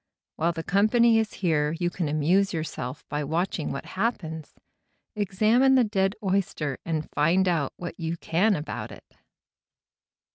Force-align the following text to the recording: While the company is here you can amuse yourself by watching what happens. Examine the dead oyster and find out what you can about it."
While 0.37 0.53
the 0.53 0.63
company 0.63 1.19
is 1.19 1.31
here 1.45 1.73
you 1.79 1.91
can 1.91 2.09
amuse 2.09 2.53
yourself 2.53 3.05
by 3.07 3.23
watching 3.23 3.71
what 3.71 3.85
happens. 3.85 4.55
Examine 5.15 5.75
the 5.75 5.83
dead 5.83 6.15
oyster 6.23 6.79
and 6.83 7.07
find 7.13 7.47
out 7.47 7.73
what 7.77 7.99
you 7.99 8.17
can 8.17 8.55
about 8.55 8.91
it." 8.91 9.03